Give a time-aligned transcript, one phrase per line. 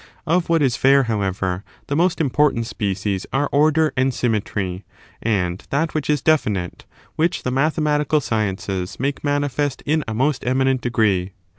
[0.25, 4.83] Of what is fair, however, the most important species are order and symmetry,
[5.21, 6.85] and that which is definite,
[7.17, 11.33] which the mathematical sciences make manifest in a most eminent degree.